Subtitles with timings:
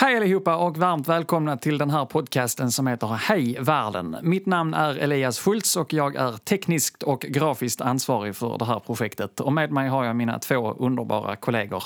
[0.00, 4.16] Hej allihopa och varmt välkomna till den här podcasten som heter Hej världen.
[4.22, 8.80] Mitt namn är Elias Schultz och jag är tekniskt och grafiskt ansvarig för det här
[8.80, 9.40] projektet.
[9.40, 11.82] Och med mig har jag mina två underbara kollegor.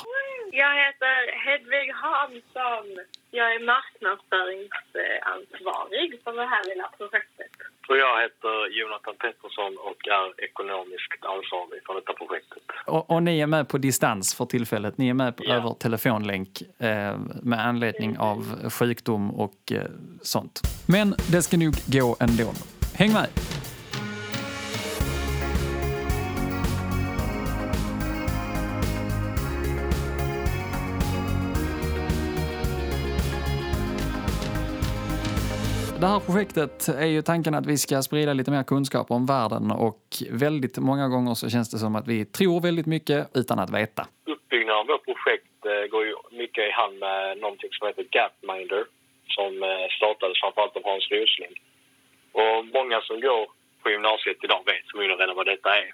[0.63, 1.15] Jag heter
[1.45, 2.87] Hedvig Hansson.
[3.31, 7.51] Jag är marknadsföringsansvarig för det här lilla projektet.
[7.89, 12.63] Och jag heter Jonathan Pettersson och är ekonomiskt ansvarig för detta projektet.
[12.85, 14.97] Och, och ni är med på distans för tillfället.
[14.97, 15.53] Ni är med på, Ja.
[15.53, 19.81] över telefonlänk eh, med anledning av sjukdom och eh,
[20.21, 20.61] sånt.
[20.87, 22.51] Men det ska nog gå ändå.
[22.95, 23.27] Häng med!
[36.01, 39.71] Det här projektet är ju tanken att vi ska sprida lite mer kunskap om världen
[39.71, 40.03] och
[40.45, 44.07] väldigt många gånger så känns det som att vi tror väldigt mycket utan att veta.
[44.25, 48.83] Uppbyggnaden av vårt projekt eh, går ju mycket i hand med någonting som heter Gapminder
[49.35, 51.53] som eh, startades framförallt av Hans Rosling.
[52.41, 53.43] Och många som går
[53.81, 55.89] på gymnasiet idag vet förmodligen redan vad detta är.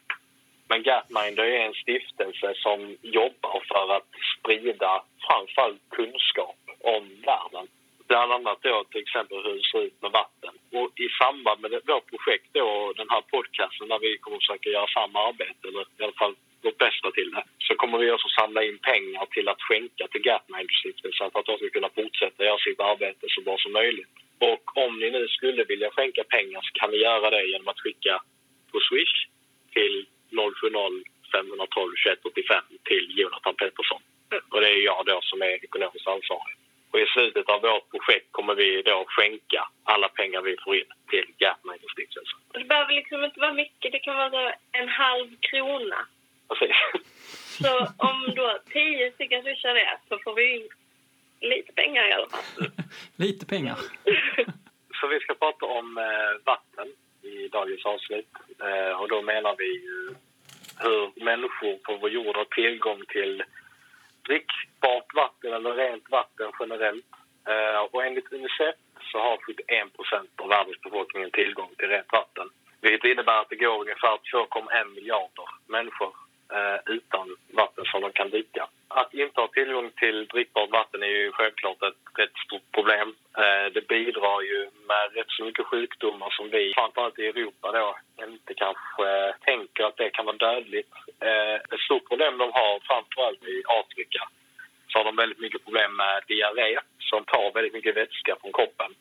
[0.69, 2.79] Men Gapminder är en stiftelse som
[3.19, 4.91] jobbar för att sprida
[5.25, 6.59] framförallt kunskap
[6.95, 7.67] om världen.
[8.11, 10.53] Bland annat då till exempel hur det ser ut med vatten.
[10.79, 14.37] Och i samband med det, vårt projekt då, och den här podcasten där vi kommer
[14.37, 17.97] att försöka göra samma arbete, eller i alla fall vårt bästa till det, så kommer
[17.97, 21.91] vi också samla in pengar till att skänka till Gapminder-stiftelsen för att de ska kunna
[21.99, 24.13] fortsätta göra sitt arbete så bra som möjligt.
[24.49, 27.83] Och om ni nu skulle vilja skänka pengar så kan ni göra det genom att
[27.83, 28.13] skicka
[28.71, 29.15] på Swish
[29.75, 29.95] till
[30.29, 34.01] 070 512 2185 till Jonathan Pettersson.
[34.51, 36.60] Och det är jag då som är ekonomiskt ansvarig.
[36.91, 40.91] Och i slutet av vårt projekt kommer vi då skänka alla pengar vi får in
[41.09, 42.39] till Gapminder-stiftelsen.
[42.53, 43.91] Det behöver liksom inte vara mycket.
[43.91, 46.05] Det kan vara en halv krona.
[46.49, 46.75] Precis.
[47.63, 50.69] Så om då tio stycken swishar det så får vi in
[51.41, 52.67] lite pengar i alla fall.
[53.15, 53.77] Lite pengar.
[55.01, 56.87] Så vi ska prata om eh, vatten
[57.21, 58.29] i dagens avsnitt.
[58.59, 60.15] Eh, och då menar vi ju
[60.79, 63.43] hur människor på vår jord har tillgång till
[65.51, 67.05] vatten eller rent vatten generellt.
[67.47, 68.75] Eh, och enligt Unicef
[69.11, 72.49] så har 71 procent av världens befolkning tillgång till rent vatten.
[72.81, 76.13] Vilket innebär att det går ungefär 2,1 miljarder människor
[76.53, 78.67] eh, utan vatten som de kan dricka.
[78.87, 83.15] Att inte ha tillgång till drickbart vatten är ju självklart ett rätt stort problem.
[83.37, 84.59] Eh, det bidrar ju
[84.89, 87.95] med rätt så mycket sjukdomar som vi, framförallt i Europa då,
[88.25, 90.93] inte kanske eh, tänker att det kan vara dödligt.
[91.19, 94.21] Eh, ett stort problem de har framförallt i Afrika
[94.91, 98.91] så har de väldigt mycket problem med diarré som tar väldigt mycket vätska från kroppen.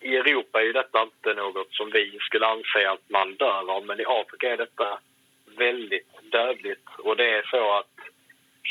[0.00, 4.00] I Europa är detta inte något som vi skulle anse att man dör av men
[4.00, 4.98] i Afrika är detta
[5.56, 6.88] väldigt dödligt.
[6.98, 7.94] Och det är så att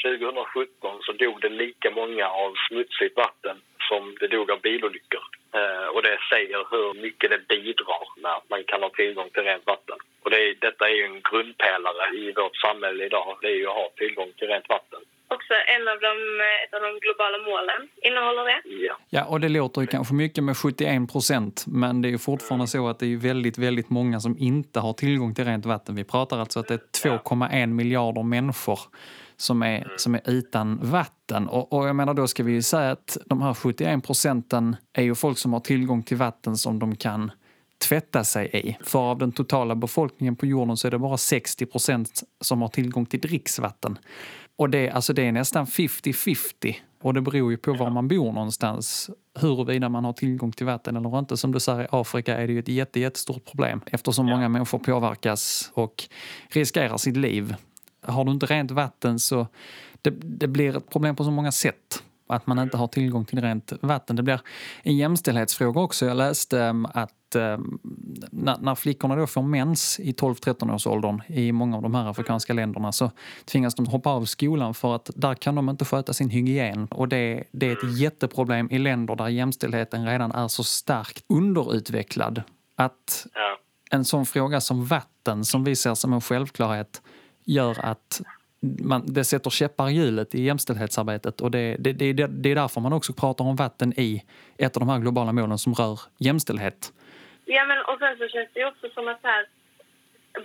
[0.04, 3.58] 2017 så dog det lika många av smutsigt vatten
[3.90, 5.24] som det dog av bilolyckor.
[5.58, 9.44] Eh, och det säger hur mycket det bidrar med att man kan ha tillgång till
[9.44, 9.98] rent vatten.
[10.24, 13.68] Och det är, detta är ju en grundpelare i vårt samhälle idag, det är ju
[13.68, 15.02] att ha tillgång till rent vatten.
[15.36, 16.14] Också en av de,
[16.64, 18.60] ett av de globala målen innehåller det.
[18.88, 18.96] Ja.
[19.10, 22.68] Ja, och det låter ju kanske mycket med 71 procent, men det är ju fortfarande
[22.68, 25.96] så att det är väldigt, väldigt många som inte har tillgång till rent vatten.
[25.96, 28.80] Vi pratar alltså att det är 2,1 miljarder människor
[29.38, 31.48] som är, som är utan vatten.
[31.48, 35.04] Och, och jag menar då ska vi ju säga att de här 71 procenten är
[35.04, 37.32] ju folk som har tillgång till vatten som de kan
[37.88, 38.78] tvätta sig i.
[38.84, 42.70] För av den totala befolkningen på jorden så är det bara 60 procent som har
[42.70, 43.98] tillgång till dricksvatten.
[44.58, 46.76] Och det, alltså det är nästan 50-50.
[47.02, 49.10] Och det beror ju på var man bor någonstans
[49.40, 51.38] huruvida man har tillgång till vatten eller inte.
[51.38, 54.80] Som du säger, i Afrika är det ju ett jätte, jättestort problem eftersom många människor
[54.80, 56.04] påverkas och
[56.50, 57.56] riskerar sitt liv.
[58.06, 59.48] Har du inte rent vatten så
[60.02, 63.42] det, det blir ett problem på så många sätt att man inte har tillgång till
[63.42, 64.16] rent vatten.
[64.16, 64.42] Det blir
[64.84, 66.06] en jämställdhetsfråga också.
[66.06, 67.80] Jag läste um, att um,
[68.32, 72.54] när, flickorna då får mens i 12-13 års åldern i många av de här afrikanska
[72.54, 73.12] länderna så
[73.46, 76.88] tvingas de hoppa av skolan för att där kan de inte sköta sin hygien.
[76.92, 82.42] Och det, det är ett jätteproblem i länder där jämställdheten redan är så starkt underutvecklad
[82.76, 83.28] att
[83.92, 87.02] en sån fråga som vatten, som vi ser som en självklarhet,
[87.46, 88.22] gör att
[88.64, 91.42] man, det sätter käppar i hjulet i jämställdhetsarbetet.
[91.42, 94.24] Och det, det, det, det, är därför man också pratar om vatten i
[94.58, 96.94] ett av de här globala målen som rör jämställdhet.
[97.46, 99.46] Ja, men och sen så känns det också som att här,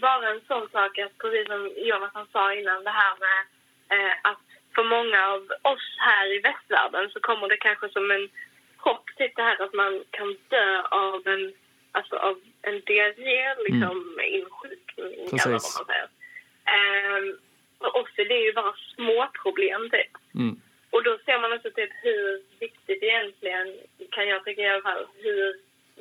[0.01, 3.41] bara en sån sak att precis som Jonathan sa innan, det här med
[3.95, 4.43] eh, att
[4.75, 5.41] för många av
[5.73, 8.29] oss här i västvärlden så kommer det kanske som en
[8.77, 10.69] chock typ det här att man kan dö
[11.07, 11.53] av en,
[11.93, 13.97] alltså av en diarré, liksom
[14.39, 16.09] insjukning eller vad man säger.
[16.77, 17.39] Ehm,
[17.79, 20.13] för oss är det ju bara små problem typ.
[20.35, 20.61] Mm.
[20.91, 23.67] Och då ser man också typ hur viktigt egentligen,
[24.11, 25.57] kan jag tycka i alla fall, hur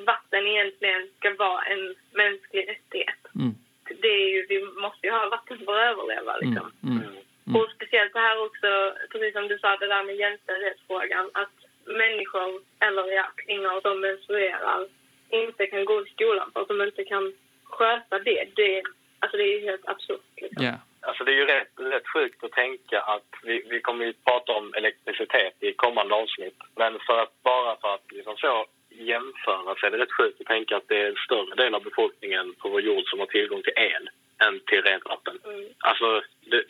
[0.06, 3.22] vatten egentligen ska vara en mänsklig rättighet.
[3.36, 3.56] Mm.
[4.02, 6.38] Det är ju, vi måste ju ha vatten för att överleva.
[6.38, 6.72] Liksom.
[6.84, 6.98] Mm.
[6.98, 7.18] Mm.
[7.48, 7.62] Mm.
[7.62, 8.70] Och speciellt det här också,
[9.12, 11.30] precis som du sa, det där med jämställdhetsfrågan.
[11.34, 14.88] Att människor, eller ja, kvinnor som menstruerar
[15.30, 17.34] inte kan gå i skolan för att de inte kan
[17.64, 18.48] sköta det.
[18.56, 18.84] det
[19.20, 20.32] alltså det är helt absurt.
[20.36, 20.66] Liksom.
[20.66, 20.76] Ja.
[21.08, 24.52] Alltså det är ju rätt, rätt sjukt att tänka att vi, vi kommer ju prata
[24.52, 26.60] om elektricitet i kommande avsnitt.
[26.76, 30.48] Men för att, bara för att liksom så jämföra så är det rätt sjukt att
[30.48, 33.62] tänka att det är en större del av befolkningen på vår jord som har tillgång
[33.62, 34.10] till el
[34.46, 35.40] än till rent vatten.
[35.46, 35.66] Mm.
[35.80, 36.22] Alltså,
[36.52, 36.64] det,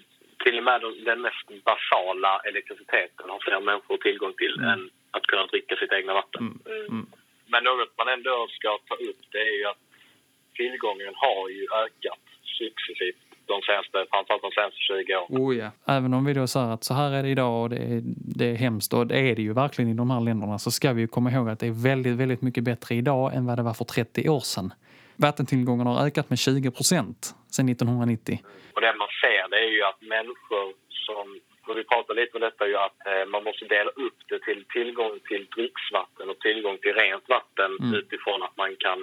[0.44, 4.70] till och med den mest basala elektriciteten har fler människor tillgång till Mm.
[4.70, 6.42] än att kunna dricka sitt egna vatten.
[6.42, 6.60] Mm.
[6.66, 6.88] Mm.
[6.88, 7.08] Mm.
[7.46, 9.84] Men något man ändå ska ta upp det är ju att
[10.56, 12.20] tillgången har ju ökat
[12.60, 15.42] successivt de senaste, framförallt de senaste 20 åren.
[15.42, 15.70] Oh ja.
[15.96, 18.02] Även om vi då säger att så här är det idag och det är,
[18.40, 20.94] det är hemskt och det är det ju verkligen i de här länderna så ska
[20.94, 23.64] vi ju komma ihåg att det är väldigt, väldigt mycket bättre idag än vad det
[23.64, 24.74] var för 30 år sedan.
[25.16, 28.40] Vattentillgången har ökat med 20 procent sedan 1990.
[28.76, 30.66] Och det man ser det är ju att människor
[31.08, 31.26] som,
[31.68, 34.62] och vi pratar lite om detta ju att eh, man måste dela upp det till
[34.76, 37.94] tillgång till dricksvatten och tillgång till rent vatten Mm.
[38.00, 39.00] utifrån att man kan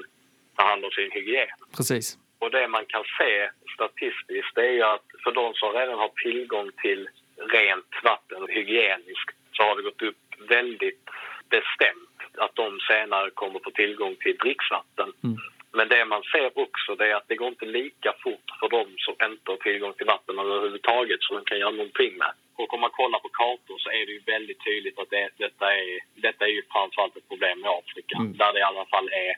[0.57, 1.59] ta hand om sin hygien.
[1.77, 2.19] Precis.
[2.45, 6.09] Och det man kan se statistiskt det är ju att för de som redan har
[6.09, 7.09] tillgång till
[7.57, 11.05] rent vatten och hygieniskt så har det gått upp väldigt
[11.49, 15.13] bestämt att de senare kommer få tillgång till dricksvatten.
[15.25, 15.37] Mm.
[15.77, 18.85] Men det man ser också det är att det går inte lika fort för de
[18.99, 22.33] som inte har tillgång till vatten överhuvudtaget som de kan göra någonting med.
[22.57, 25.67] Och om man kollar på kartor så är det ju väldigt tydligt att det, detta,
[25.75, 28.37] är, detta är ju framförallt ett problem i Afrika Mm.
[28.37, 29.35] där det i alla fall är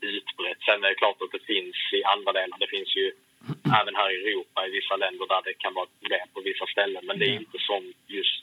[0.00, 0.60] utbrett.
[0.60, 2.58] Sen är det klart att det finns i andra delar.
[2.58, 3.06] Det finns ju
[3.80, 6.66] även här i Europa i vissa länder där det kan vara ett problem på vissa
[6.66, 7.02] ställen.
[7.06, 8.42] Men det är inte som just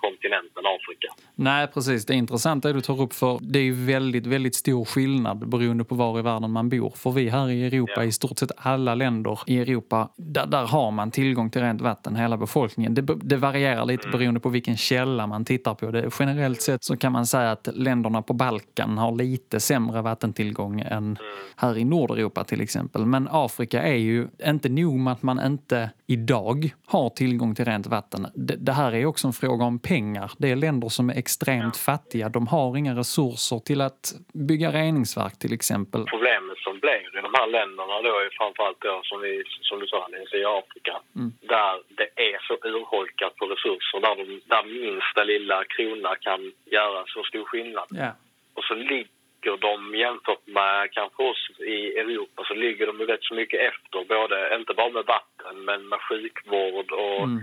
[0.00, 1.08] kontinenten Afrika.
[1.34, 2.06] Nej, precis.
[2.06, 5.84] Det är intressant det du tar upp för det är väldigt, väldigt stor skillnad beroende
[5.84, 6.92] på var i världen man bor.
[6.96, 8.04] För vi här i Europa, Ja.
[8.04, 12.16] i stort sett alla länder i Europa, där, där har man tillgång till rent vatten,
[12.16, 12.94] hela befolkningen.
[12.94, 15.90] Det, det varierar lite beroende på vilken källa man tittar på.
[15.90, 20.80] Det, generellt sett så kan man säga att länderna på Balkan har lite sämre vattentillgång
[20.80, 21.16] än
[21.56, 23.06] här i Nordeuropa till exempel.
[23.06, 27.86] Men Afrika är ju inte nog med att man inte idag har tillgång till rent
[27.86, 28.26] vatten.
[28.34, 30.30] Det, det här är också en fråga om pengar.
[30.38, 32.28] Det är länder som är extremt fattiga.
[32.28, 34.00] De har inga resurser till att
[34.48, 36.00] bygga reningsverk till exempel.
[36.14, 39.86] Problemet som blir i de här länderna då är framförallt då som, vi, som du
[39.86, 40.08] sa
[40.40, 41.32] i Afrika Mm.
[41.54, 46.40] där det är så urholkat på resurser där, de, där minsta lilla krona kan
[46.76, 47.88] göra så stor skillnad.
[47.90, 48.10] Ja.
[48.56, 51.42] Och så ligger de jämfört med kanske oss
[51.76, 55.88] i Europa så ligger de rätt så mycket efter både, inte bara med vatten men
[55.88, 57.40] med sjukvård och Mm.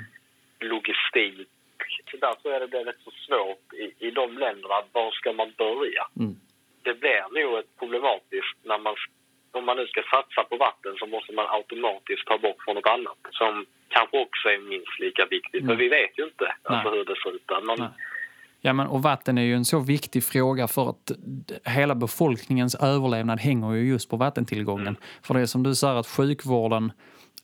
[0.60, 1.48] logistik.
[2.22, 4.78] Därför är det blir rätt så svårt i, i de länderna.
[4.92, 6.04] Var ska man börja?
[6.20, 6.36] Mm.
[6.84, 8.96] Det blir nog ett problematiskt när man
[9.58, 12.94] om man nu ska satsa på vatten så måste man automatiskt ta bort från något
[12.96, 15.62] annat som kanske också är minst lika viktigt.
[15.62, 15.68] Mm.
[15.68, 17.62] För vi vet ju inte alltså, hur det ser ut där.
[17.62, 17.90] Man, Nej.
[18.62, 21.12] Ja, men, och vatten är ju en så viktig fråga för att
[21.66, 24.98] hela befolkningens överlevnad hänger ju just på vattentillgången.
[25.24, 26.92] För det är som du säger att sjukvården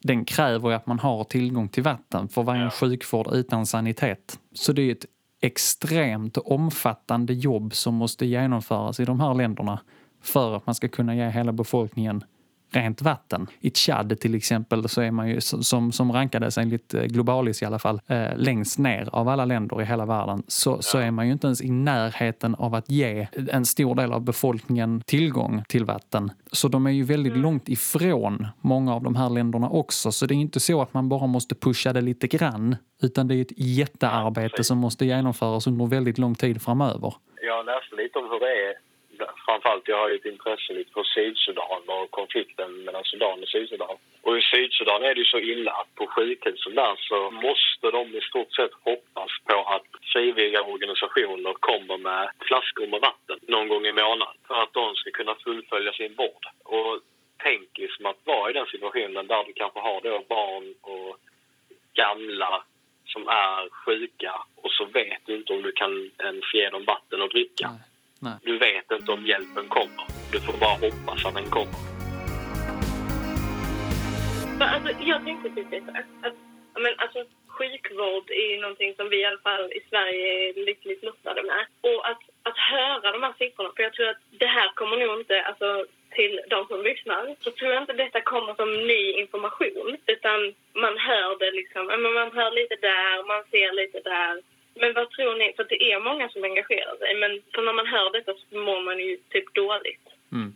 [0.02, 4.40] den kräver att man har tillgång till vatten för vad är en sjukvård utan sanitet?
[4.54, 5.06] Så det är ett
[5.42, 9.80] extremt omfattande jobb som måste genomföras i de här länderna
[10.22, 12.24] för att man ska kunna ge hela befolkningen
[12.72, 13.48] rent vatten.
[13.60, 17.80] I Tchad till exempel så är man ju, som, som rankades enligt Globalis i alla
[17.80, 21.34] fall, eh, längst ner av alla länder i hela världen så, så är man ju
[21.34, 26.32] inte ens i närheten av att ge en stor del av befolkningen tillgång till vatten.
[26.52, 30.12] Så de är ju väldigt långt ifrån många av de här länderna också.
[30.12, 33.36] Så det är inte så att man bara måste pusha det lite grann utan det
[33.36, 37.14] är ett jättearbete som måste genomföras under väldigt lång tid framöver.
[37.42, 38.91] Jag läste lite om hur det är.
[39.46, 43.98] Framförallt, jag har ju ett intresse lite för Sydsudan och konflikten mellan Sudan och Sydsudan.
[44.22, 48.18] Och i Sydsudan är det ju så illa att på sjukhusen där så måste de
[48.18, 53.86] i stort sett hoppas på att frivilliga organisationer kommer med flaskor med vatten någon gång
[53.86, 56.46] i månaden för att de ska kunna fullfölja sin vård.
[56.64, 57.00] Och
[57.44, 61.18] tänk liksom att vara i den situationen där du kanske har då barn och
[61.94, 62.64] gamla
[63.06, 67.22] som är sjuka och så vet du inte om du kan ens ge dem vatten
[67.22, 67.70] att dricka.
[67.70, 67.91] Nej.
[68.24, 68.38] Nej.
[68.42, 70.06] Du vet inte om hjälpen kommer.
[70.32, 71.80] Du får bara hoppas att den kommer.
[74.60, 76.36] Alltså, jag tänkte precis så här, att
[76.84, 81.04] men, alltså, sjukvård är ju någonting som vi i alla fall i Sverige är lyckligt
[81.04, 81.66] lottade med.
[81.82, 85.20] Och att, att höra de här siffrorna, för jag tror att det här kommer nog
[85.20, 85.86] inte, alltså
[86.18, 89.98] till de som lyssnar, så tror jag inte detta kommer som ny information.
[90.06, 90.40] Utan
[90.84, 91.84] man hör det liksom,
[92.18, 94.34] man hör lite där, man ser lite där.
[94.76, 97.88] Men vad tror ni, för det är många som engagerar sig, men för när man
[97.88, 100.06] hör detta så mår man ju typ dåligt.
[100.32, 100.54] Mm.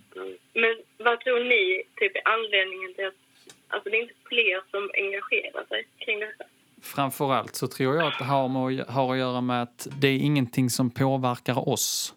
[0.54, 3.22] Men vad tror ni typ är anledningen till att
[3.68, 6.44] alltså, det är inte fler som engagerar sig kring detta?
[6.82, 10.18] Framförallt så tror jag att det har, med, har att göra med att det är
[10.18, 12.14] ingenting som påverkar oss.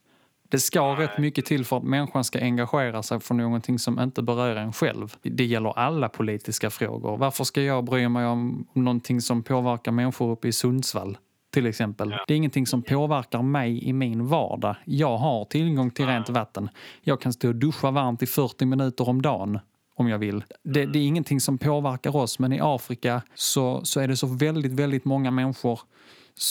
[0.51, 4.23] Det ska rätt mycket till för att människan ska engagera sig för någonting som inte
[4.23, 5.09] berör en själv.
[5.23, 7.17] Det gäller alla politiska frågor.
[7.17, 11.19] Varför ska jag bry mig om någonting som påverkar människor uppe i Sundsvall?
[11.51, 12.15] Till exempel.
[12.27, 14.77] Det är ingenting som påverkar mig i min vardag.
[14.85, 16.69] Jag har tillgång till rent vatten.
[17.03, 19.59] Jag kan stå och duscha varmt i 40 minuter om dagen
[19.95, 20.45] om jag vill.
[20.63, 24.27] Det, det är ingenting som påverkar oss men i Afrika så, så är det så
[24.27, 25.81] väldigt, väldigt många människor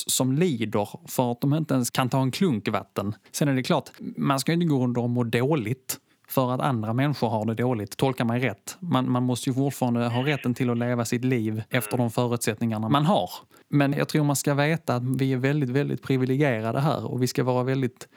[0.08, 3.16] som lider för att de inte ens kan ta en klunk vatten.
[3.32, 6.94] Sen är det klart, man ska inte gå under och må dåligt för att andra
[6.94, 7.98] människor har det dåligt.
[7.98, 8.78] Tolka mig rätt.
[8.80, 12.90] Man, man måste ju fortfarande ha rätten till att leva sitt liv efter de förutsättningarna
[12.90, 13.30] man har.
[13.70, 17.28] Men jag tror man ska veta att vi är väldigt, väldigt privilegierade här och vi
[17.28, 18.08] ska vara väldigt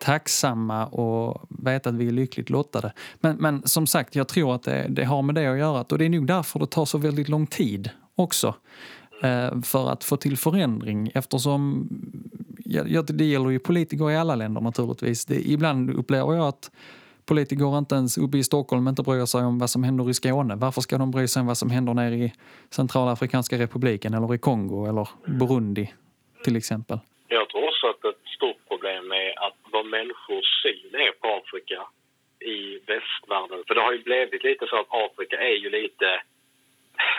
[0.00, 2.92] tacksamma och veta att vi är lyckligt lottade.
[3.20, 5.84] Men, men som sagt, jag tror att det, det har med det att göra.
[5.88, 8.54] Och det är nog därför det tar så väldigt lång tid också.
[9.22, 11.88] Eh, för att få till förändring eftersom
[12.64, 15.24] ja, det gäller ju politiker i alla länder naturligtvis.
[15.24, 16.70] Det, ibland upplever jag att
[17.30, 20.54] politiker inte ens uppe i Stockholm inte bryr sig om vad som händer i Skåne.
[20.64, 22.32] Varför ska de bry sig om vad som händer nere i
[22.78, 25.06] Centralafrikanska republiken eller i Kongo eller
[25.40, 25.86] Burundi
[26.44, 26.98] till exempel?
[27.28, 31.78] Jag tror också att ett stort problem är att vad människors syn är på Afrika
[32.54, 32.58] i
[32.92, 33.60] västvärlden.
[33.66, 36.08] För det har ju blivit lite så att Afrika är ju lite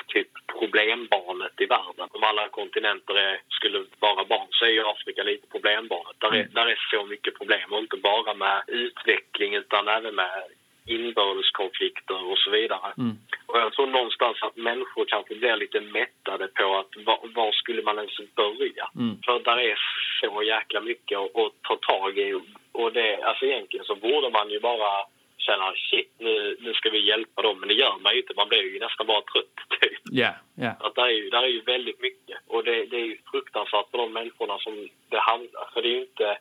[0.08, 0.28] typ
[0.60, 2.08] problembarnet i världen.
[2.12, 6.16] Om alla kontinenter är, skulle vara barn så är ju Afrika lite problembarnet.
[6.20, 10.44] Där är, där är så mycket problem och inte bara med utveckling utan även med
[10.86, 12.94] inbördeskonflikter och så vidare.
[12.98, 13.16] Mm.
[13.46, 17.82] Och jag tror någonstans att människor kanske blir lite mättade på att var, var skulle
[17.82, 18.90] man ens börja?
[18.96, 19.22] Mm.
[19.26, 19.78] För där är
[20.22, 22.42] så jäkla mycket att, att ta tag i.
[22.72, 25.06] Och det, alltså egentligen så borde man ju bara
[25.52, 27.60] känna shit, nu, nu ska vi hjälpa dem.
[27.60, 28.34] Men det gör man ju inte.
[28.36, 29.58] Man blir ju nästan bara trött.
[29.82, 30.00] Typ.
[30.04, 30.72] Ja, ja.
[30.80, 32.38] Att där, är ju, där är ju väldigt mycket.
[32.48, 35.98] Och det, det är ju fruktansvärt för de människorna som det handlar För det är
[36.00, 36.38] ju inte,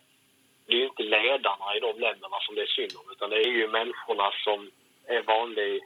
[0.66, 3.12] det är inte ledarna i de länderna som det är synd om.
[3.12, 4.70] Utan det är ju människorna som
[5.06, 5.82] är vanlig,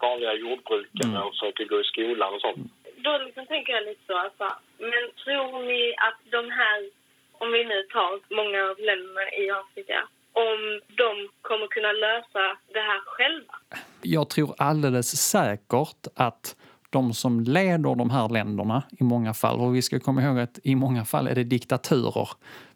[0.00, 1.22] vanliga jordbrukare Mm.
[1.22, 2.58] och försöker gå i skolan och sånt.
[2.96, 6.90] Då liksom tänker jag lite så, alltså, men tror ni att de här,
[7.32, 12.42] om vi nu tar många av länderna i Afrika, om de kommer kunna lösa
[12.74, 13.54] det här själva?
[14.02, 16.56] Jag tror alldeles säkert att
[16.90, 20.58] de som leder de här länderna i många fall, och vi ska komma ihåg att
[20.62, 22.28] i många fall är det diktaturer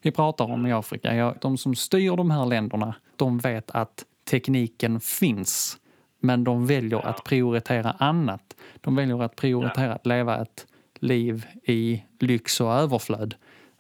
[0.02, 1.14] vi pratar om i Afrika.
[1.14, 5.78] Ja, de som styr de här länderna, de vet att tekniken finns.
[6.20, 8.56] Men de väljer att prioritera annat.
[8.80, 10.66] De väljer att prioritera att leva ett
[11.00, 13.34] liv i lyx och överflöd.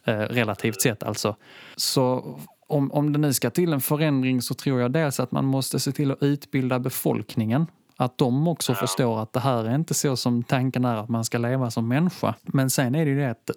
[0.04, 1.36] Eh, relativt sett alltså.
[1.76, 2.38] Så
[2.72, 5.80] om, om det nu ska till en förändring så tror jag dels att man måste
[5.80, 7.66] se till att utbilda befolkningen.
[7.96, 11.24] Att de också förstår att det här är inte så som tanken är att man
[11.24, 12.34] ska leva som människa.
[12.42, 13.50] Men sen är det ju det att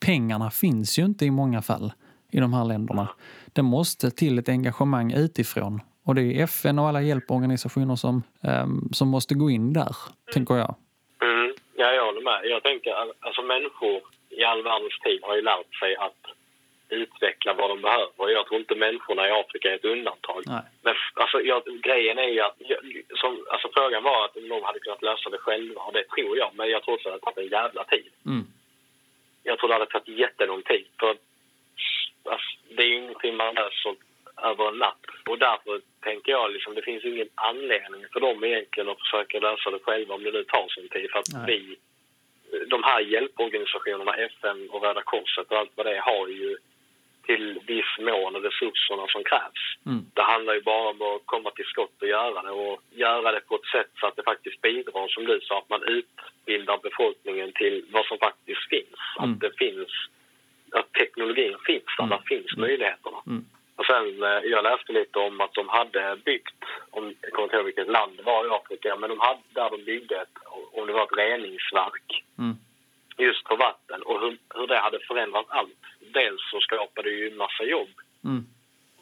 [0.00, 1.92] pengarna finns ju inte i många fall
[2.30, 3.08] i de här länderna.
[3.52, 5.80] Det måste till ett engagemang utifrån.
[6.04, 9.96] Och det är FN och alla hjälporganisationer som, ehm, som måste gå in där,
[10.32, 10.74] tänker jag.
[11.22, 11.54] Mm.
[11.76, 12.40] Ja, jag håller med.
[12.44, 12.90] Jag tänker
[13.20, 14.00] alltså, människor
[14.30, 16.22] i all världens tid har ju lärt sig att
[16.92, 18.28] utveckla vad de behöver.
[18.38, 20.42] Jag tror inte människorna i Afrika är ett undantag.
[20.46, 20.62] Nej.
[20.82, 22.56] Men alltså, jag, grejen är ju att...
[22.58, 25.80] jag- Som, alltså, frågan var att om de hade kunnat lösa det själva.
[25.82, 26.50] Och det tror jag.
[26.54, 28.12] Men jag tror också att det hade tagit en jävla tid.
[28.26, 28.46] Mm.
[29.42, 30.86] Jag tror det hade tagit jättelång tid.
[31.00, 31.16] För
[32.24, 33.94] alltså, det är ju ingenting man löser
[34.42, 35.04] över en natt.
[35.28, 39.70] Och därför tänker jag liksom, det finns ingen anledning för dem egentligen att försöka lösa
[39.70, 41.10] det själva om det nu tar sin tid.
[41.10, 41.44] För att Nej.
[41.46, 41.76] vi,
[42.66, 46.56] de här hjälporganisationerna, FN och Röda Korset och allt vad det är, har ju
[47.26, 49.62] till viss mån resurserna som krävs.
[49.86, 50.02] Mm.
[50.14, 53.40] Det handlar ju bara om att komma till skott och göra det och göra det
[53.40, 57.52] på ett sätt så att det faktiskt bidrar, som du sa, att man utbildar befolkningen
[57.52, 59.00] till vad som faktiskt finns.
[59.18, 59.32] Mm.
[59.32, 59.88] Att det finns,
[60.72, 62.10] att teknologin finns där, Mm.
[62.10, 63.18] där finns möjligheterna.
[63.26, 63.44] Mm.
[63.76, 66.54] Och sen, eh, jag läste lite om att de hade byggt,
[66.90, 69.70] om, jag kommer inte ihåg vilket land det var i Afrika, men de hade, där
[69.70, 70.36] de byggde ett,
[70.72, 72.56] om det var ett reningsverk Mm.
[73.18, 75.78] just för vatten och hur, hur det hade förändrat allt.
[76.12, 77.88] Dels så skapade det ju en massa jobb
[78.24, 78.44] Mm.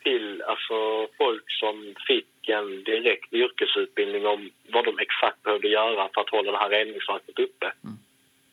[0.03, 6.21] till alltså, folk som fick en direkt yrkesutbildning om vad de exakt behövde göra för
[6.21, 7.67] att hålla det här reningsverket uppe.
[7.67, 7.97] Mm.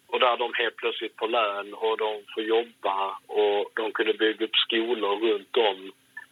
[0.07, 4.45] Och där de helt plötsligt får lön och de får jobba och de kunde bygga
[4.45, 5.91] upp skolor runt om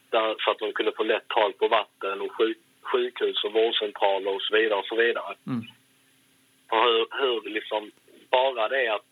[0.10, 4.36] där, så att de kunde få lätt tal på vatten och sjuk, sjukhus och vårdcentraler
[4.36, 5.36] och så vidare och så vidare.
[5.48, 5.64] Mm.
[6.70, 7.92] Och hur, hur liksom,
[8.30, 9.12] bara det att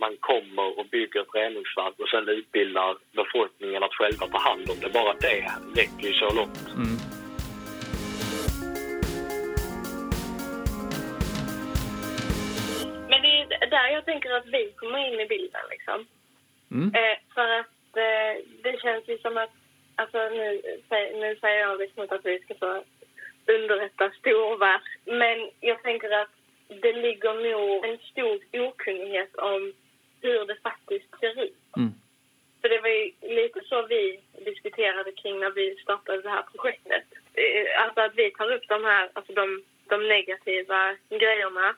[0.00, 4.76] man kommer och bygger ett reningsverk och sen utbildar befolkningen att själva ta hand om
[4.80, 4.90] det.
[4.92, 5.40] Bara det
[5.80, 6.58] räcker ju så långt.
[6.76, 6.96] Mm.
[13.10, 15.64] Men det är där jag tänker att vi kommer in i bilden.
[15.70, 16.06] Liksom.
[16.70, 16.94] Mm.
[16.94, 19.50] Eh, för att eh, det känns ju som att...
[19.96, 20.62] Alltså nu,
[21.22, 22.82] nu säger jag liksom inte att vi ska få
[23.46, 24.82] underrätta storverk.
[25.04, 26.28] Men jag tänker att
[26.68, 29.72] det ligger nog en stor okunnighet om
[30.20, 31.76] hur det faktiskt ser ut.
[31.76, 31.92] Mm.
[32.60, 32.96] För det var
[33.34, 37.04] lite så vi diskuterade kring när vi startade det här projektet.
[37.78, 41.68] Alltså att vi tar upp de här, alltså de, de negativa grejerna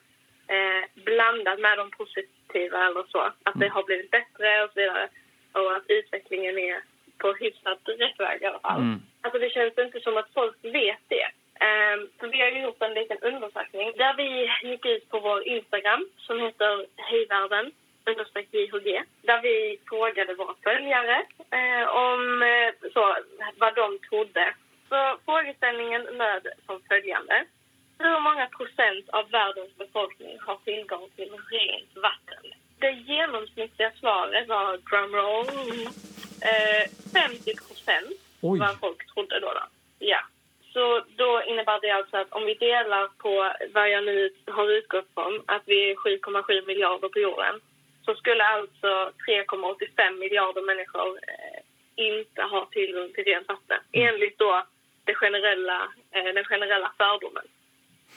[0.54, 3.20] eh, blandat med de positiva eller så.
[3.42, 5.08] Att det har blivit bättre och så vidare.
[5.52, 6.80] Och att utvecklingen är
[7.18, 8.80] på hyfsat rätt väg i alla fall.
[8.80, 9.00] Mm.
[9.20, 11.26] Alltså det känns inte som att folk vet det.
[11.68, 16.08] Um, för vi har gjort en liten undersökning där vi gick ut på vår Instagram
[16.16, 17.72] som heter Hejvärlden
[18.04, 21.16] understreck JHG där vi frågade våra följare
[21.50, 23.16] eh, om eh, så,
[23.58, 24.54] vad de trodde.
[24.88, 27.44] Så frågeställningen löd som följande.
[27.98, 32.44] Hur många procent av världens befolkning har tillgång till rent vatten?
[32.78, 35.86] Det genomsnittliga svaret var drumroll
[36.50, 39.46] eh, 50 procent vad folk trodde då.
[39.46, 39.66] då.
[39.98, 40.20] Ja.
[40.72, 45.08] Så då innebär det alltså att om vi delar på vad jag nu har utgått
[45.14, 47.60] från, att vi är 7,7 miljarder på jorden,
[48.10, 48.90] så skulle alltså
[49.26, 51.60] 3,85 miljarder människor eh,
[51.94, 53.80] inte ha tillgång till rent vatten.
[53.92, 54.64] Enligt då
[55.04, 55.78] det generella,
[56.10, 57.46] eh, den generella fördomen.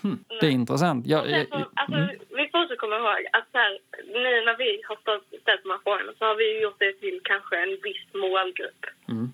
[0.04, 0.20] Hm.
[0.40, 1.06] Det är intressant.
[1.08, 1.40] Jag, jag,
[1.74, 2.20] alltså, mm.
[2.30, 5.70] Vi får också komma ihåg att så här, nu när vi har ställt, ställt de
[5.70, 8.86] här frågorna så har vi gjort det till kanske en viss målgrupp.
[9.10, 9.28] Mm.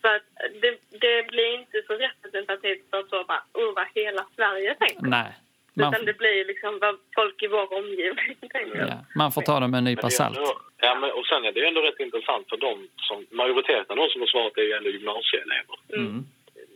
[0.00, 0.26] Så att
[0.62, 0.72] det,
[1.04, 5.06] det blir inte så representativt för att så bara, oh, vad hela Sverige tänker.
[5.06, 5.32] Nej.
[5.74, 8.86] Man, Utan det blir liksom vad folk i vår omgivning tänker.
[8.88, 10.36] ja, man får ta det med en nypa salt.
[10.36, 13.90] ändå, ja, men, och sen är det ju ändå rätt intressant för dem som, majoriteten
[13.90, 15.76] av de som har svarat är ju ändå gymnasieelever.
[15.96, 16.24] Mm.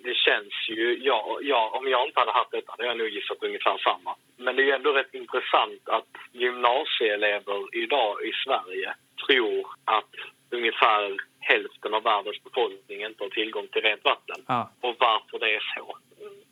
[0.05, 3.43] Det känns ju, ja, ja, om jag inte hade haft detta hade jag nog gissat
[3.43, 4.15] ungefär samma.
[4.37, 8.95] Men det är ju ändå rätt intressant att gymnasieelever idag i Sverige
[9.27, 10.15] tror att
[10.51, 14.45] ungefär hälften av världens befolkning inte har tillgång till rent vatten.
[14.49, 14.71] Ja.
[14.81, 15.97] Och varför det är så.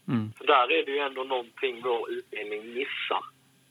[0.08, 0.32] Mm.
[0.52, 3.24] Där är det ju ändå någonting vår utbildning missar.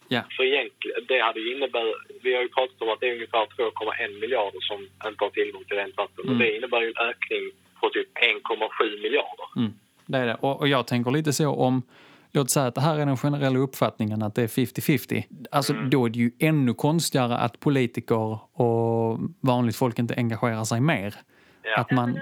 [0.08, 0.22] Ja.
[0.36, 1.86] För egentligen, det hade ju innebär,
[2.24, 5.64] vi har ju pratat om att det är ungefär 2,1 miljarder som inte har tillgång
[5.64, 6.26] till rent vatten.
[6.26, 6.38] Mm.
[6.40, 7.44] Det innebär ju en ökning
[7.80, 9.48] på typ 1,7 miljarder.
[9.58, 9.72] Mm.
[10.06, 10.36] Det är det.
[10.36, 11.84] Och, och jag tänker lite så om,
[12.32, 15.24] låt säga att det här är den generella uppfattningen att det är 50-50.
[15.52, 20.82] Alltså då är det ju ännu konstigare att politiker och vanligt folk inte engagerar sig
[20.82, 21.16] mer.
[21.64, 22.20] Ja, Att man.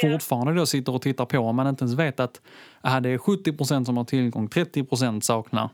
[0.00, 2.40] Fortfarande då sitter och tittar på om man inte ens vet att
[2.82, 5.68] aha, det är 70% som har tillgång, 30% saknar.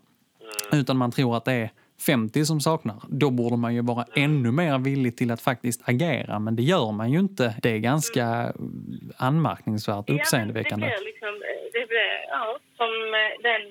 [0.72, 1.70] Utan man tror att det är
[2.06, 2.96] 50 som saknar.
[3.08, 6.38] Då borde man ju vara ännu mer villig till att faktiskt agera.
[6.38, 7.54] Men det gör man ju inte.
[7.62, 8.52] Det är ganska
[9.16, 10.87] anmärkningsvärt uppseendeväckande.
[10.87, 11.34] Ja, men det blir liksom,
[11.72, 13.62] det blir, ja, som eh, den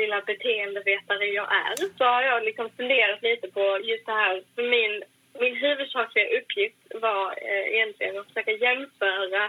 [0.00, 4.42] lilla beteendevetare jag är så har jag liksom funderat lite på just det här.
[4.54, 4.94] För min,
[5.42, 9.42] min huvudsakliga uppgift var eh, egentligen att försöka jämföra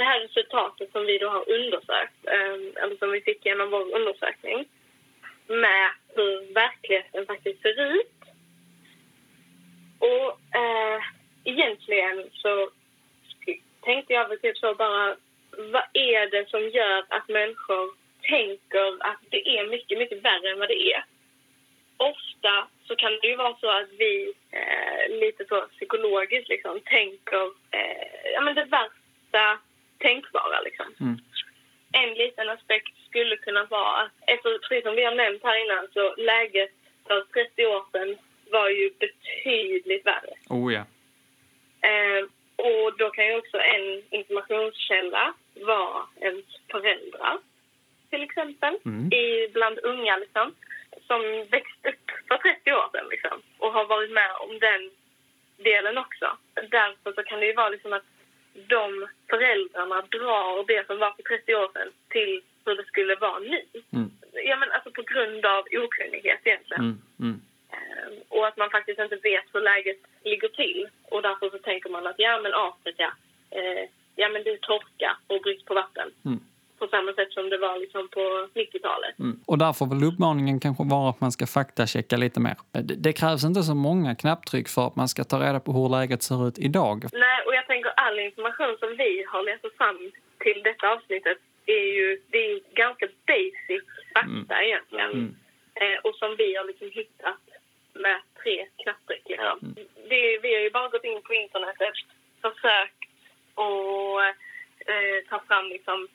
[0.00, 3.94] det här resultatet som vi då har undersökt, ehm, eller som vi fick genom vår
[3.94, 4.68] undersökning
[5.46, 8.20] med hur verkligheten faktiskt ser ut.
[9.98, 10.28] Och
[10.60, 11.00] eh,
[11.44, 12.70] egentligen så
[13.80, 15.16] tänkte jag väl typ så bara,
[15.50, 20.58] vad är det som gör att människor tänker att det är mycket, mycket värre än
[20.58, 21.04] vad det är?
[21.96, 27.44] Ofta så kan det ju vara så att vi eh, lite så psykologiskt liksom tänker
[27.70, 29.58] eh, ja, men det värsta
[30.00, 30.94] tänkbara liksom.
[31.00, 31.18] Mm.
[31.92, 35.88] En liten aspekt skulle kunna vara att, efter, precis som vi har nämnt här innan,
[35.92, 36.70] så läget
[37.06, 38.18] för 30 år sedan
[38.50, 40.34] var ju betydligt värre.
[40.48, 40.84] Oh ja.
[41.88, 42.24] Eh,
[42.56, 47.38] och då kan ju också en informationskälla vara ens föräldrar,
[48.10, 49.12] till exempel, Mm.
[49.12, 50.54] i, bland unga liksom,
[51.06, 54.90] som växte upp för 30 år sedan liksom, och har varit med om den
[55.56, 56.36] delen också.
[56.54, 58.04] Därför så kan det ju vara liksom att
[58.74, 62.32] de föräldrarna drar det som var för 30 år sedan till
[62.64, 63.60] hur det skulle vara nu.
[63.92, 64.10] Mm.
[64.48, 66.84] Ja, men alltså på grund av okunnighet egentligen.
[66.84, 66.98] Mm.
[67.20, 67.40] Mm.
[67.74, 70.88] Eh, Och att man faktiskt inte vet hur läget ligger till.
[71.12, 73.08] Och därför så tänker man att ja men Afrika,
[73.50, 73.84] eh,
[74.16, 76.08] ja men det är torka och brist på vatten.
[76.24, 76.40] Mm.
[76.78, 79.18] På samma sätt som det var liksom på 90-talet.
[79.18, 79.40] Mm.
[79.46, 82.56] Och därför vill uppmaningen kanske vara att man ska faktachecka lite mer.
[82.72, 85.88] Det, det krävs inte så många knapptryck för att man ska ta reda på hur
[85.88, 87.04] läget ser ut idag.
[87.12, 87.38] Nej,
[87.70, 89.98] tänker all information som vi har letat fram
[90.44, 95.10] till detta avsnittet är ju det är ganska basic fakta egentligen.
[95.10, 95.36] Mm.
[95.80, 97.42] Eh, och som vi har liksom hittat
[97.92, 99.26] med att tre knapptryck.
[99.28, 99.58] Liksom.
[100.10, 101.94] Det, vi har ju bara gått in på internetet,
[102.42, 103.02] försökt
[103.54, 104.22] och
[104.92, 106.08] eh, ta fram liksom,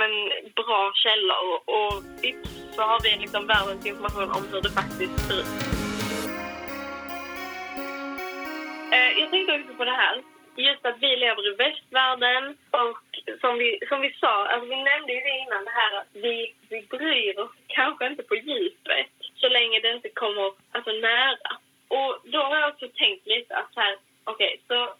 [0.00, 0.12] men,
[0.54, 5.18] bra källor och, och vips så har vi liksom världens information om hur det faktiskt
[5.26, 5.52] ser ut.
[8.94, 10.35] Eh, jag tänkte också på det här.
[10.56, 12.98] Just att vi lever i västvärlden och
[13.40, 16.54] som vi, som vi sa, alltså vi nämnde ju det innan det här att vi,
[16.68, 21.52] vi bryr oss kanske inte på djupet så länge det inte kommer alltså, nära.
[21.88, 24.94] Och då har jag också tänkt lite att så här, okej, okay, så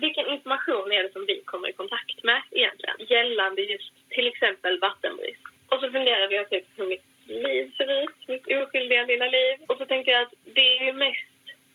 [0.00, 4.80] vilken information är det som vi kommer i kontakt med egentligen gällande just till exempel
[4.80, 5.44] vattenbrist?
[5.68, 9.56] Och så funderar vi typ hur mitt liv ser ut, mitt oskyldiga lilla liv.
[9.68, 11.33] Och så tänker jag att det är ju mest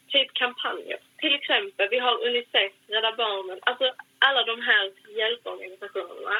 [0.09, 0.99] typ kampanjer.
[1.17, 6.37] Till exempel, vi har Unicef, Rädda Barnen, alltså alla de här hjälporganisationerna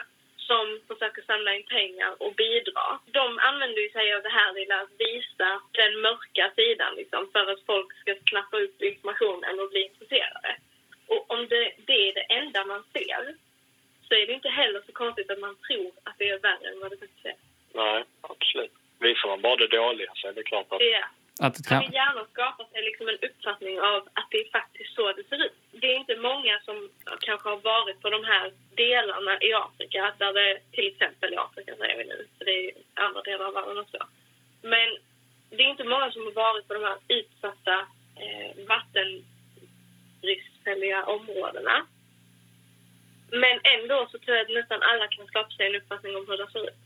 [0.49, 2.99] som försöker samla in pengar och bidra.
[3.05, 7.51] De använder ju sig av det här till att visa den mörka sidan liksom, för
[7.51, 10.51] att folk ska snappa upp informationen och bli intresserade.
[11.07, 13.35] Och om det, det är det enda man ser
[14.07, 16.79] så är det inte heller så konstigt att man tror att det är värre än
[16.79, 17.35] vad det faktiskt är.
[17.73, 18.73] Nej, absolut.
[18.99, 20.81] Visar man bara det dåliga så är det klart att...
[20.81, 21.05] Ja.
[21.45, 21.77] Att det kan...
[21.77, 25.25] Man vill gärna skapa sig liksom en uppfattning av att det är faktiskt så det
[25.29, 25.57] ser ut.
[25.81, 26.77] Det är inte många som
[27.27, 28.45] kanske har varit på de här
[28.83, 32.71] delarna i Afrika, där det till exempel i Afrika säger vi nu, för det är
[33.05, 33.97] andra delar av världen också.
[34.61, 34.87] Men
[35.49, 37.75] det är inte många som har varit på de här utsatta
[38.23, 41.75] eh, vattenbristfälliga områdena.
[43.31, 46.37] Men ändå så tror jag att nästan alla kan skapa sig en uppfattning om hur
[46.37, 46.79] det ser ut.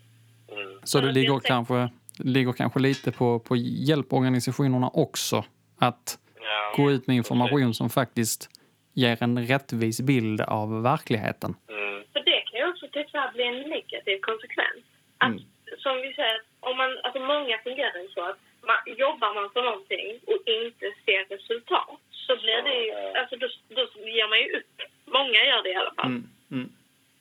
[0.52, 0.80] Mm.
[0.84, 5.46] Så det ligger kanske ligger kanske lite på, på hjälporganisationerna också.
[5.80, 8.50] Att ja, gå ut med information som faktiskt
[8.94, 11.56] ger en rättvis bild av verkligheten.
[11.70, 12.04] Mm.
[12.14, 14.84] För det kan ju också tyvärr bli en negativ konsekvens.
[15.18, 15.44] Att, mm.
[15.78, 19.64] Som vi säger, om man, alltså många fungerar ju så att man, jobbar man för
[19.70, 23.48] någonting och inte ser resultat så blir det ju, alltså då,
[23.78, 23.82] då
[24.18, 24.76] ger man ju upp.
[25.18, 26.06] Många gör det i alla fall.
[26.06, 26.30] Mm.
[26.52, 26.70] mm.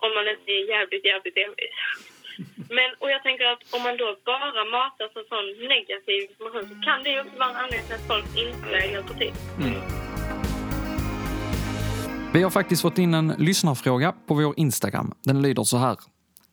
[0.05, 1.77] Om man inte är jävligt, jävligt envis.
[2.77, 3.42] Men, och jag tänker att
[3.75, 7.57] om man då bara matas av sån negativ information så kan det också vara en
[7.57, 9.35] anledning till att folk inte hjälper till.
[9.61, 9.81] Mm.
[12.35, 15.13] Vi har faktiskt fått in en lyssnarfråga på vår Instagram.
[15.25, 15.97] Den lyder så här.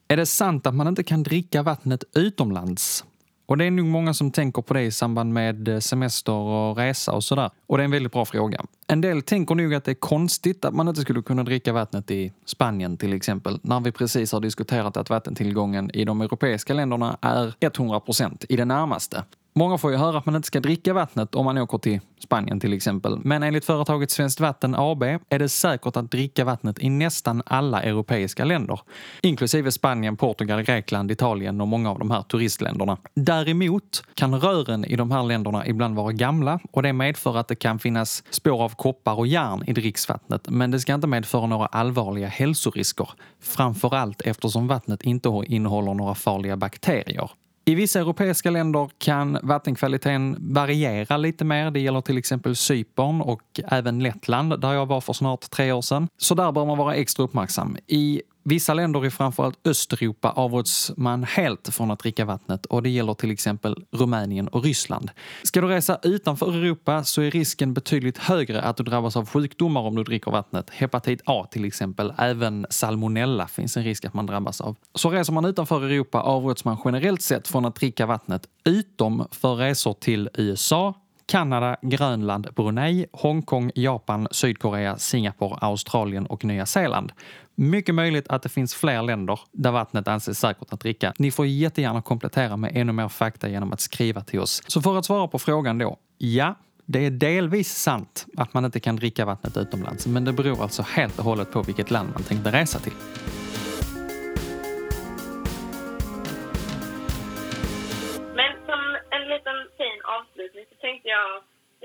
[0.08, 3.06] Är det sant att man inte kan dricka vattnet utomlands?
[3.50, 6.78] Och det är nog många som tänker på det i samband med eh, semester och
[6.78, 7.50] resa och sådär.
[7.68, 8.62] Och det är en väldigt bra fråga.
[8.88, 12.12] En del tänker nog att det är konstigt att man inte skulle kunna dricka vattnet
[12.12, 17.18] i Spanien till exempel, när vi precis har diskuterat att vattentillgången i de europeiska länderna
[17.22, 19.24] är 100% i det närmaste.
[19.60, 22.60] Många får ju höra att man inte ska dricka vattnet om man åker till Spanien
[22.60, 23.20] till exempel.
[23.24, 27.84] Men enligt företaget Svenskt Vatten AB är det säkert att dricka vattnet i nästan alla
[27.84, 28.80] europeiska länder.
[29.22, 32.98] Inklusive Spanien, Portugal, Grekland, Italien och många av de här turistländerna.
[33.14, 37.56] Däremot kan rören i de här länderna ibland vara gamla och det medför att det
[37.56, 40.50] kan finnas spår av koppar och järn i dricksvattnet.
[40.50, 43.10] Men det ska inte medföra några allvarliga hälsorisker.
[43.42, 47.30] Framförallt eftersom vattnet inte innehåller några farliga bakterier.
[47.70, 51.72] I vissa europeiska länder kan vattenkvaliteten variera lite mer.
[51.72, 55.82] Det gäller till exempel Cypern och även Lettland där jag var för snart tre år
[55.82, 56.08] sedan.
[56.18, 57.78] Så där bör man vara extra uppmärksam.
[57.88, 62.90] I Vissa länder i framförallt Östeuropa avråds man helt från att dricka vattnet och det
[62.90, 65.12] gäller till exempel Rumänien och Ryssland.
[65.44, 69.82] Ska du resa utanför Europa så är risken betydligt högre att du drabbas av sjukdomar
[69.82, 70.70] om du dricker vattnet.
[70.70, 74.76] Hepatit A till exempel, även salmonella finns en risk att man drabbas av.
[74.96, 79.56] Så reser man utanför Europa avråds man generellt sett från att dricka vattnet utom för
[79.56, 80.94] resor till USA,
[81.30, 87.12] Kanada, Grönland, Brunei, Hongkong, Japan, Sydkorea, Singapore, Australien och Nya Zeeland.
[87.56, 91.14] Mycket möjligt att det finns fler länder där vattnet anses säkert att dricka.
[91.18, 94.64] Ni får jättegärna komplettera med ännu mer fakta genom att skriva till oss.
[94.68, 95.98] Så för att svara på frågan då.
[96.18, 100.64] Ja, det är delvis sant att man inte kan dricka vattnet utomlands, men det beror
[100.64, 102.94] alltså helt och hållet på vilket land man tänkte resa till.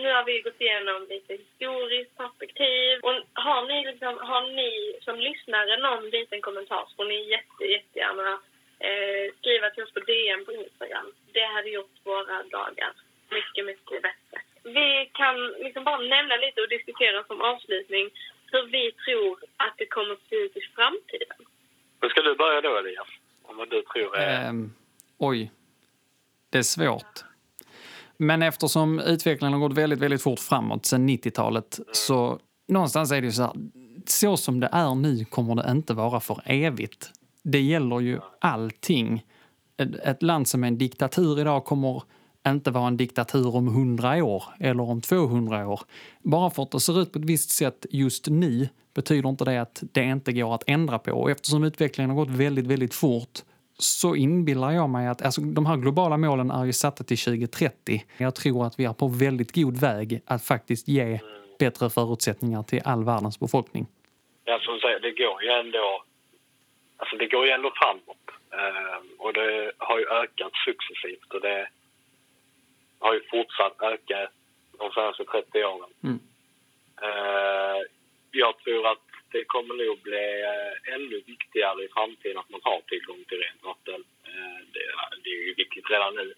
[0.05, 2.93] Nu har vi gått igenom lite historiskt perspektiv.
[3.07, 4.71] Och har ni, liksom, har ni
[5.07, 8.31] som lyssnare någon liten kommentar så får ni jätte, jättegärna
[8.87, 11.09] eh, skriva till oss på DM på Instagram.
[11.37, 12.93] Det hade gjort våra dagar
[13.37, 14.37] mycket, mycket bättre.
[14.79, 18.11] Vi kan liksom bara nämna lite och diskutera som avslutning
[18.53, 21.40] hur vi tror att det kommer att se ut i framtiden.
[22.01, 23.09] Men ska du börja då, Elias?
[23.43, 24.49] Om vad du tror är...
[24.49, 24.75] Um,
[25.19, 25.51] oj.
[26.51, 27.34] Det är svårt.
[28.18, 33.27] Men eftersom utvecklingen har gått väldigt, väldigt fort framåt sedan 90-talet så någonstans är det
[33.27, 33.53] ju så här,
[34.07, 37.11] så som det är nu kommer det inte vara för evigt.
[37.42, 39.24] Det gäller ju allting.
[39.77, 42.03] Ett, ett land som är en diktatur idag kommer
[42.48, 45.81] inte vara en diktatur om 100 år eller om 200 år.
[46.22, 49.59] Bara för att det ser ut på ett visst sätt just nu betyder inte det
[49.59, 51.12] att det inte går att ändra på.
[51.12, 53.42] Och eftersom utvecklingen har gått väldigt, väldigt fort
[53.79, 58.05] så inbillar jag mig att alltså, de här globala målen är ju satta till 2030.
[58.19, 61.19] Jag tror att vi är på väldigt god väg att faktiskt ge
[61.59, 63.87] bättre förutsättningar till all världens befolkning.
[64.45, 66.05] Ja, som säger, det går ju ändå,
[66.97, 68.25] alltså det går ju ändå framåt.
[68.51, 71.69] Eh, och det har ju ökat successivt och det
[72.99, 74.29] har ju fortsatt öka
[74.79, 75.91] de senaste 30 åren.
[76.03, 76.21] Mm.
[77.03, 77.81] Eh,
[78.31, 79.04] jag tror att
[79.35, 83.62] det kommer nog bli eh, ännu viktigare i framtiden att man har tillgång till rent
[83.70, 84.01] vatten.
[84.31, 84.85] Eh, det,
[85.23, 86.35] det är ju viktigt redan nu.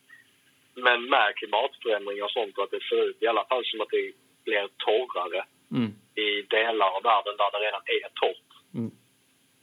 [0.75, 3.95] Men med klimatförändringar och sånt och att det ser ut i alla fall som att
[3.97, 4.13] det
[4.45, 5.93] blir torrare Mm.
[6.15, 8.91] i delar av världen där det redan är torrt Mm.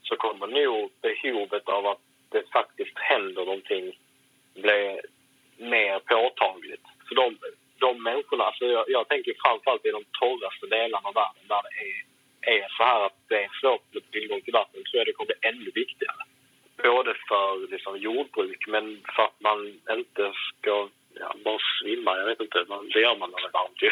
[0.01, 3.97] så kommer nog behovet av att det faktiskt händer någonting
[4.53, 4.99] bli
[5.57, 6.85] mer påtagligt.
[7.07, 7.37] För de,
[7.77, 11.75] de människorna, alltså jag, jag tänker framförallt i de torraste delarna av världen där det
[11.89, 11.97] är,
[12.61, 13.17] är så här att
[13.61, 16.23] svårt med tillgång till vatten, så är det kommer bli ännu viktigare.
[16.83, 19.59] Både för liksom, jordbruk, men för att man
[19.99, 20.87] inte ska
[21.19, 22.17] ja, bara svimma.
[22.17, 23.91] Jag vet inte, man, det gör man när det är varmt ju.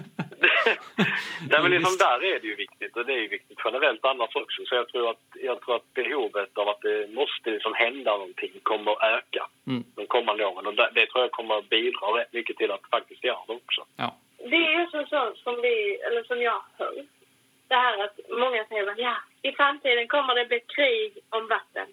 [1.50, 4.36] Nej, men liksom där är det ju viktigt och det är ju viktigt generellt annars
[4.36, 4.62] också.
[4.64, 8.52] Så jag tror att, jag tror att behovet av att det måste liksom hända någonting
[8.62, 9.84] kommer att öka Mm.
[9.96, 10.66] de kommande åren.
[10.66, 13.52] Och det, det tror jag kommer att bidra rätt mycket till att faktiskt göra det
[13.52, 13.84] också.
[13.96, 14.16] ja.
[14.38, 17.06] Det är ju så, så som, vi, eller som jag hör.
[17.70, 21.88] Det här att många säger att ja, i framtiden kommer det bli krig om vatten.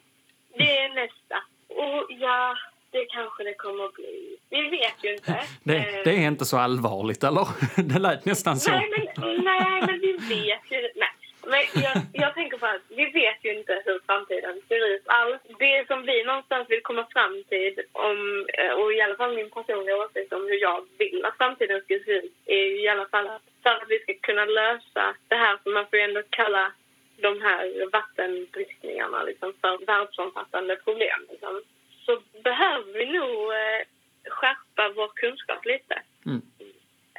[0.58, 1.38] Det är nästa.
[1.84, 2.58] Och ja,
[2.92, 4.38] det kanske det kommer att bli.
[4.50, 5.32] Vi vet ju inte.
[5.64, 7.48] Det, det är inte så allvarligt, eller?
[7.94, 8.72] Det lät nästan så.
[8.72, 11.17] Nej, men, nej, men vi vet ju nej.
[11.52, 15.42] Men jag, jag tänker på att vi vet ju inte hur framtiden ser ut alls.
[15.60, 19.50] Det som vi någonstans vill komma fram till, om, eh, och i alla fall min
[19.50, 23.08] personliga åsikt om hur jag vill att framtiden ska se ut, är ju i alla
[23.08, 26.22] fall att för att vi ska kunna lösa det här som man får ju ändå
[26.30, 26.72] kalla
[27.18, 31.20] de här vattenbristningarna liksom, för världsomfattande problem.
[31.30, 31.62] Liksom,
[32.06, 33.82] så behöver vi nog eh,
[34.30, 36.02] skärpa vår kunskap lite.
[36.26, 36.42] Mm.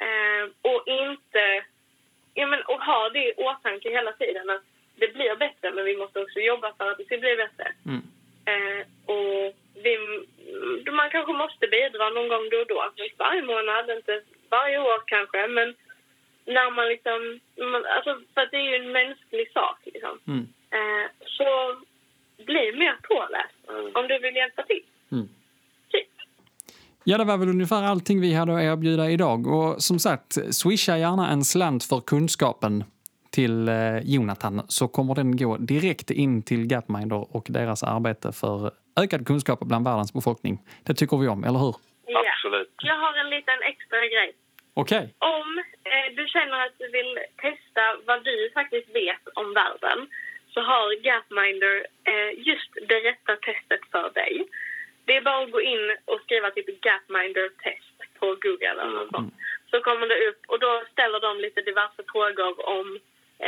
[0.05, 1.65] Eh, och inte...
[2.39, 4.63] Ja, men, och ha det i åtanke hela tiden att
[4.95, 7.67] det blir bättre men vi måste också jobba för att det ska bli bättre.
[7.89, 8.03] Mm.
[8.51, 13.03] Eh, och vi, mm, man kanske måste bidra någon gång då och då.
[13.03, 15.47] Inte varje månad, inte varje år kanske.
[15.47, 15.75] Men
[16.45, 17.39] när man liksom...
[17.71, 19.77] Man, alltså, för att det är ju en mänsklig sak.
[19.85, 20.19] Liksom.
[20.27, 20.45] Mm.
[20.77, 21.49] Eh, så
[22.45, 23.59] bli mer påläst
[23.93, 24.83] om du vill hjälpa till.
[27.03, 29.47] Ja, det var väl ungefär allting vi hade att erbjuda idag.
[29.47, 32.83] Och som sagt, swisha gärna en slant för kunskapen
[33.31, 38.71] till eh, Jonathan så kommer den gå direkt in till Gapminder och deras arbete för
[39.03, 40.59] ökad kunskap bland världens befolkning.
[40.85, 41.75] Det tycker vi om, eller hur?
[42.05, 42.23] Ja.
[42.39, 42.73] Absolut.
[42.91, 44.29] Jag har en liten extra grej.
[44.73, 45.03] Okej.
[45.37, 45.47] Om
[45.91, 47.13] eh, du känner att du vill
[47.45, 49.99] testa vad du faktiskt vet om världen
[50.53, 51.75] så har Gapminder
[52.11, 54.33] eh, just det rätta testet för dig.
[55.09, 59.11] Det är bara att gå in och skriva typ Gapminder test på Google eller något
[59.15, 59.33] sånt.
[59.71, 62.87] Så kommer det upp och då ställer de lite diverse frågor om...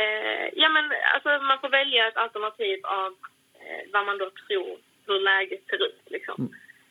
[0.00, 3.10] Eh, ja men alltså man får välja ett alternativ av
[3.60, 4.70] eh, vad man då tror
[5.06, 6.36] hur läget ser ut liksom.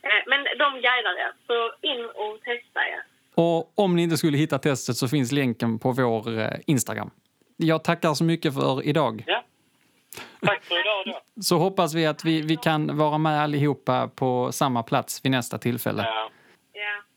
[0.07, 3.03] Eh, men de guidar er, så in och testa er.
[3.35, 7.11] Och om ni inte skulle hitta testet så finns länken på vår eh, Instagram.
[7.57, 9.23] Jag tackar så mycket för idag.
[9.27, 9.43] Ja.
[10.41, 11.21] Tack för idag då.
[11.41, 15.57] Så hoppas vi att vi, vi kan vara med allihopa på samma plats vid nästa
[15.57, 16.05] tillfälle.